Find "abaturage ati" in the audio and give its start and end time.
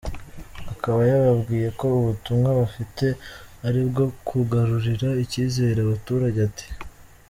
5.81-6.65